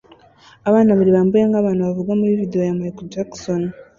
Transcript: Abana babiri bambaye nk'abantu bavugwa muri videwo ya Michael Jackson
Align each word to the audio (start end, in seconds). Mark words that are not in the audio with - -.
Abana 0.69 0.89
babiri 0.91 1.11
bambaye 1.17 1.43
nk'abantu 1.47 1.81
bavugwa 1.87 2.13
muri 2.19 2.39
videwo 2.41 2.63
ya 2.65 2.77
Michael 2.79 3.11
Jackson 3.13 3.61